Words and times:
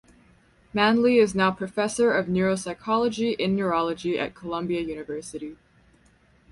Manly 0.73 1.17
is 1.19 1.35
now 1.35 1.51
Professor 1.51 2.11
of 2.11 2.25
Neuropsychology 2.25 3.35
in 3.37 3.55
Neurology 3.55 4.17
at 4.17 4.33
Columbia 4.33 4.81
University. 4.81 5.57